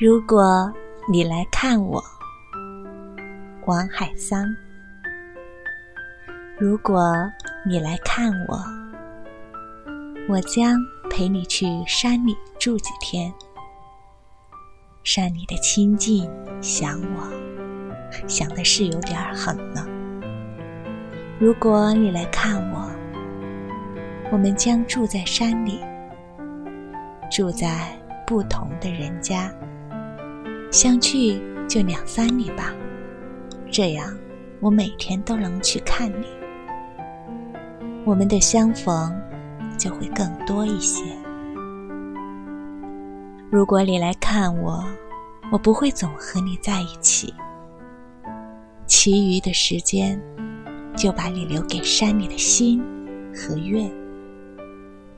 [0.00, 0.72] 如果
[1.10, 2.00] 你来看我，
[3.66, 4.46] 王海桑。
[6.56, 7.12] 如果
[7.66, 8.60] 你来看我，
[10.28, 10.78] 我将
[11.10, 13.34] 陪你去山里住几天。
[15.02, 16.30] 山里的清静，
[16.62, 19.84] 想我，想的是有点狠了。
[21.40, 22.88] 如果你来看我，
[24.30, 25.80] 我们将住在山里，
[27.28, 29.52] 住在不同的人家，
[30.70, 32.74] 相聚就两三里吧，
[33.70, 34.14] 这样
[34.60, 36.26] 我每天都能去看你。
[38.04, 39.18] 我们的相逢
[39.78, 41.02] 就会更多一些。
[43.50, 44.84] 如果你来看我，
[45.50, 47.32] 我不会总和你在一起，
[48.86, 50.20] 其余的时间
[50.94, 52.78] 就把你留给山里的星
[53.34, 53.90] 和月。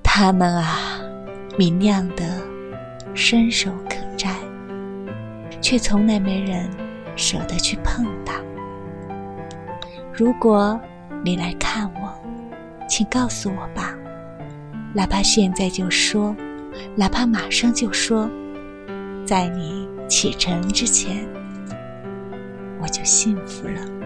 [0.01, 1.01] 它们啊，
[1.59, 2.41] 明亮的，
[3.15, 3.97] 伸手可，
[5.71, 6.69] 却从来没人
[7.15, 8.41] 舍得去碰它。
[10.13, 10.81] 如果
[11.25, 12.13] 你来看我，
[12.89, 13.97] 请告诉我吧，
[14.93, 16.35] 哪怕现在就说，
[16.97, 18.29] 哪怕马上就说，
[19.25, 21.25] 在你启程之前，
[22.83, 24.00] 我就幸福了。